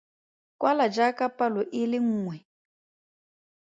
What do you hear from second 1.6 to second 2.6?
e le nngwe.